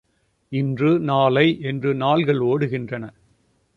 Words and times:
இன்று, 0.51 0.99
நாளை 0.99 1.59
என்று 1.61 1.93
நாள்கள் 1.95 2.41
ஒடுகின்றன. 2.41 3.13